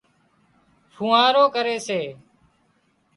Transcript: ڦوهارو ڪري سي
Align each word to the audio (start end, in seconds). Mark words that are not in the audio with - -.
ڦوهارو 0.93 1.43
ڪري 1.55 1.75
سي 1.87 2.01